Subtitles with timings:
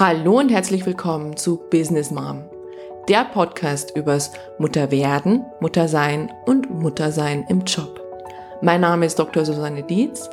[0.00, 2.44] Hallo und herzlich willkommen zu Business Mom,
[3.08, 8.00] der Podcast übers Mutterwerden, Muttersein und Muttersein im Job.
[8.62, 9.44] Mein Name ist Dr.
[9.44, 10.30] Susanne Dietz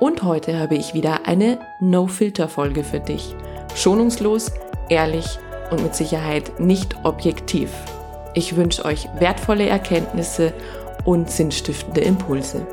[0.00, 3.34] und heute habe ich wieder eine No-Filter-Folge für dich.
[3.74, 4.52] Schonungslos,
[4.90, 5.38] ehrlich
[5.70, 7.72] und mit Sicherheit nicht objektiv.
[8.34, 10.52] Ich wünsche euch wertvolle Erkenntnisse
[11.06, 12.66] und sinnstiftende Impulse.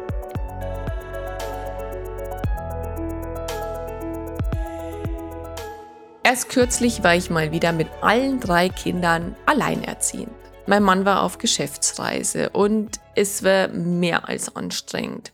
[6.33, 10.31] Erst kürzlich war ich mal wieder mit allen drei Kindern alleinerziehend.
[10.65, 15.31] Mein Mann war auf Geschäftsreise und es war mehr als anstrengend.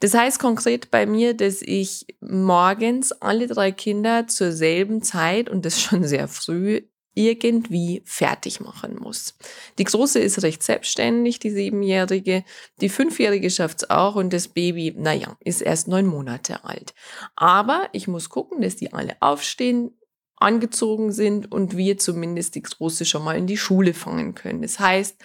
[0.00, 5.66] Das heißt konkret bei mir, dass ich morgens alle drei Kinder zur selben Zeit und
[5.66, 6.80] das schon sehr früh
[7.12, 9.34] irgendwie fertig machen muss.
[9.78, 12.42] Die Große ist recht selbstständig, die Siebenjährige.
[12.80, 16.94] Die Fünfjährige schafft's auch und das Baby, naja, ist erst neun Monate alt.
[17.34, 19.92] Aber ich muss gucken, dass die alle aufstehen,
[20.36, 24.62] angezogen sind und wir zumindest die Große schon mal in die Schule fangen können.
[24.62, 25.16] Das heißt,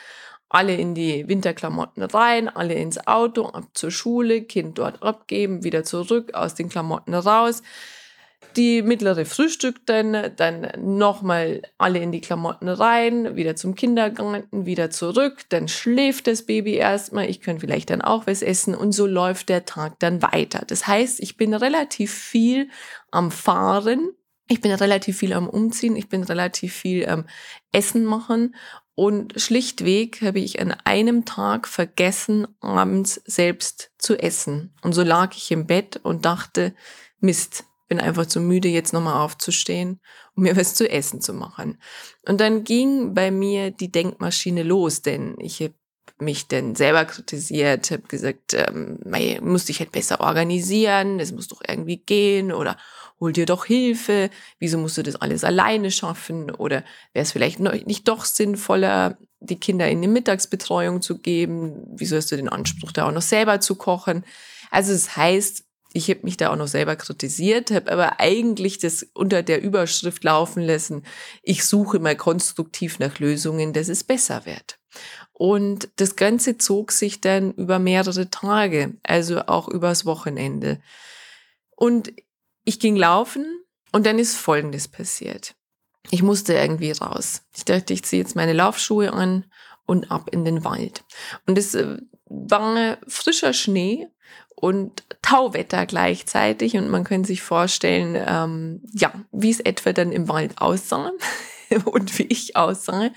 [0.49, 5.83] alle in die Winterklamotten rein, alle ins Auto, ab zur Schule, Kind dort abgeben, wieder
[5.83, 7.61] zurück, aus den Klamotten raus
[8.55, 14.89] die mittlere frühstückt dann, dann nochmal alle in die Klamotten rein, wieder zum Kindergarten, wieder
[14.89, 19.07] zurück, dann schläft das Baby erstmal, ich kann vielleicht dann auch was essen und so
[19.07, 20.63] läuft der Tag dann weiter.
[20.67, 22.69] Das heißt, ich bin relativ viel
[23.09, 24.11] am Fahren,
[24.51, 27.25] ich bin relativ viel am Umziehen, ich bin relativ viel am
[27.71, 28.55] Essen machen
[28.95, 34.73] und schlichtweg habe ich an einem Tag vergessen, abends selbst zu essen.
[34.81, 36.75] Und so lag ich im Bett und dachte,
[37.19, 39.99] Mist, bin einfach zu müde, jetzt nochmal aufzustehen,
[40.35, 41.77] um mir was zu essen zu machen.
[42.27, 45.73] Und dann ging bei mir die Denkmaschine los, denn ich habe
[46.19, 48.99] mich dann selber kritisiert, habe gesagt, ähm,
[49.41, 52.77] musst dich halt besser organisieren, das muss doch irgendwie gehen oder
[53.19, 57.59] hol dir doch Hilfe, wieso musst du das alles alleine schaffen oder wäre es vielleicht
[57.59, 62.91] nicht doch sinnvoller, die Kinder in die Mittagsbetreuung zu geben, wieso hast du den Anspruch,
[62.91, 64.23] da auch noch selber zu kochen.
[64.69, 68.79] Also es das heißt, ich habe mich da auch noch selber kritisiert, habe aber eigentlich
[68.79, 71.03] das unter der Überschrift laufen lassen,
[71.43, 74.80] ich suche mal konstruktiv nach Lösungen, dass es besser wird.
[75.33, 80.81] Und das Ganze zog sich dann über mehrere Tage, also auch übers Wochenende.
[81.75, 82.13] Und
[82.63, 83.45] ich ging laufen
[83.91, 85.55] und dann ist Folgendes passiert.
[86.09, 87.43] Ich musste irgendwie raus.
[87.55, 89.45] Ich dachte, ich ziehe jetzt meine Laufschuhe an
[89.85, 91.03] und ab in den Wald.
[91.45, 94.07] Und es äh, war frischer Schnee
[94.55, 100.27] und Tauwetter gleichzeitig und man kann sich vorstellen, ähm, ja, wie es etwa dann im
[100.29, 101.11] Wald aussah
[101.85, 103.09] und wie ich aussah.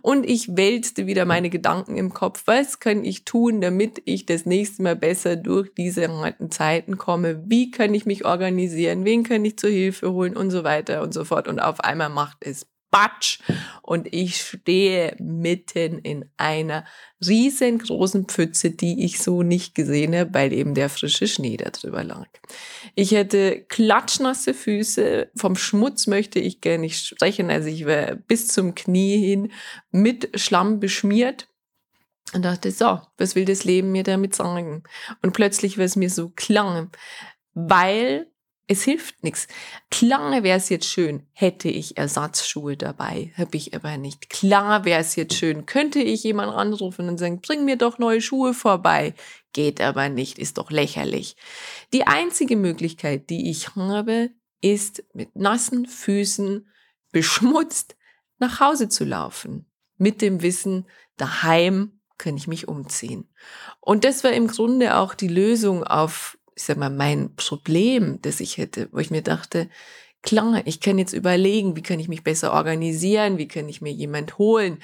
[0.00, 2.42] Und ich wälzte wieder meine Gedanken im Kopf.
[2.46, 7.42] Was kann ich tun, damit ich das nächste Mal besser durch diese harten Zeiten komme?
[7.46, 9.04] Wie kann ich mich organisieren?
[9.04, 10.36] Wen kann ich zur Hilfe holen?
[10.36, 11.48] Und so weiter und so fort.
[11.48, 13.40] Und auf einmal macht es Batsch
[13.80, 16.84] und ich stehe mitten in einer
[17.26, 22.04] riesengroßen Pfütze, die ich so nicht gesehen habe, weil eben der frische Schnee da drüber
[22.04, 22.28] lag.
[22.94, 28.46] Ich hätte klatschnasse Füße, vom Schmutz möchte ich gar nicht sprechen, also ich war bis
[28.48, 29.50] zum Knie hin
[29.90, 31.48] mit Schlamm beschmiert
[32.34, 34.82] und dachte, so, was will das Leben mir damit sagen?
[35.22, 36.90] Und plötzlich war es mir so klar,
[37.54, 38.31] weil
[38.72, 39.46] es hilft nichts.
[39.90, 44.30] Klar wäre es jetzt schön, hätte ich Ersatzschuhe dabei, habe ich aber nicht.
[44.30, 48.20] Klar wäre es jetzt schön, könnte ich jemanden anrufen und sagen, bring mir doch neue
[48.20, 49.14] Schuhe vorbei.
[49.52, 51.36] Geht aber nicht, ist doch lächerlich.
[51.92, 54.30] Die einzige Möglichkeit, die ich habe,
[54.60, 56.66] ist mit nassen Füßen
[57.12, 57.96] beschmutzt
[58.38, 59.66] nach Hause zu laufen.
[59.98, 63.28] Mit dem Wissen, daheim kann ich mich umziehen.
[63.80, 68.40] Und das war im Grunde auch die Lösung auf ich sag mal, mein Problem, das
[68.40, 69.68] ich hätte, wo ich mir dachte,
[70.22, 73.92] klar, ich kann jetzt überlegen, wie kann ich mich besser organisieren, wie kann ich mir
[73.92, 74.78] jemand holen,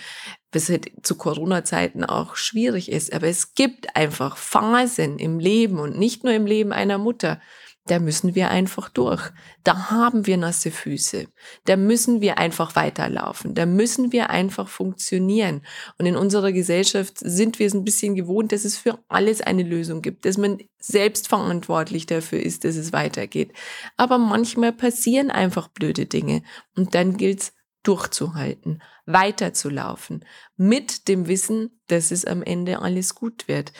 [0.52, 3.12] was halt zu Corona-Zeiten auch schwierig ist.
[3.12, 7.40] Aber es gibt einfach Phasen im Leben und nicht nur im Leben einer Mutter,
[7.88, 9.30] da müssen wir einfach durch.
[9.64, 11.26] Da haben wir nasse Füße.
[11.64, 13.54] Da müssen wir einfach weiterlaufen.
[13.54, 15.62] Da müssen wir einfach funktionieren.
[15.98, 19.62] Und in unserer Gesellschaft sind wir es ein bisschen gewohnt, dass es für alles eine
[19.62, 23.52] Lösung gibt, dass man selbst verantwortlich dafür ist, dass es weitergeht.
[23.96, 26.42] Aber manchmal passieren einfach blöde Dinge.
[26.76, 27.52] Und dann gilt's
[27.82, 30.24] durchzuhalten, weiterzulaufen,
[30.56, 33.72] mit dem Wissen, dass es am Ende alles gut wird.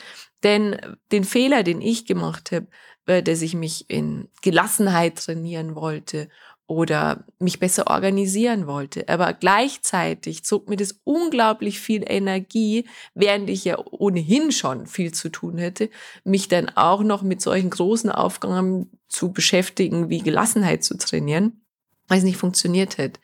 [0.43, 0.77] Denn
[1.11, 2.67] den Fehler, den ich gemacht habe,
[3.05, 6.29] äh, dass ich mich in Gelassenheit trainieren wollte
[6.69, 9.09] oder mich besser organisieren wollte.
[9.09, 15.29] Aber gleichzeitig zog mir das unglaublich viel Energie, während ich ja ohnehin schon viel zu
[15.29, 15.89] tun hätte,
[16.23, 21.61] mich dann auch noch mit solchen großen Aufgaben zu beschäftigen, wie Gelassenheit zu trainieren.
[22.07, 23.19] weil es nicht funktioniert hätte.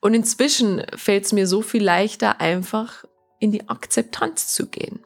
[0.00, 3.04] Und inzwischen fällt es mir so viel leichter, einfach
[3.38, 5.04] in die Akzeptanz zu gehen,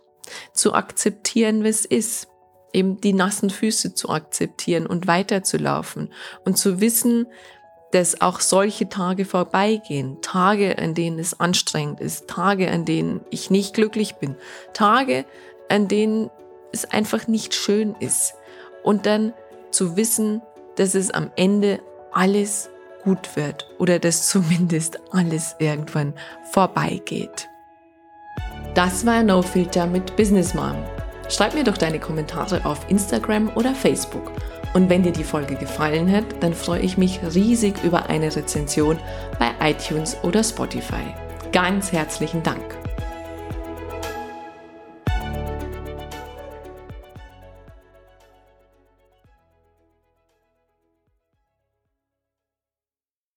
[0.53, 2.29] zu akzeptieren, es ist,
[2.73, 6.13] eben die nassen Füße zu akzeptieren und weiterzulaufen
[6.45, 7.27] und zu wissen,
[7.93, 13.51] dass auch solche Tage vorbeigehen, Tage, an denen es anstrengend ist, Tage, an denen ich
[13.51, 14.37] nicht glücklich bin,
[14.75, 15.25] Tage,
[15.69, 16.31] an denen
[16.73, 18.35] es einfach nicht schön ist.
[18.83, 19.33] Und dann
[19.71, 20.43] zu wissen,
[20.77, 21.81] dass es am Ende
[22.13, 22.71] alles
[23.05, 26.15] gut wird oder dass zumindest alles irgendwann
[26.53, 27.49] vorbeigeht.
[28.75, 30.77] Das war No Filter mit Business Mom.
[31.29, 34.33] Schreib mir doch deine Kommentare auf Instagram oder Facebook.
[34.75, 38.99] Und wenn dir die Folge gefallen hat, dann freue ich mich riesig über eine Rezension
[39.39, 41.15] bei iTunes oder Spotify.
[41.53, 42.88] Ganz herzlichen Dank.